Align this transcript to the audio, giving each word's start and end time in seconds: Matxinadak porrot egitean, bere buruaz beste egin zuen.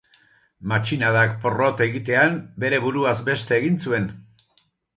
Matxinadak 0.71 1.35
porrot 1.43 1.83
egitean, 1.87 2.41
bere 2.65 2.81
buruaz 2.89 3.15
beste 3.31 3.57
egin 3.61 3.81
zuen. 3.87 4.13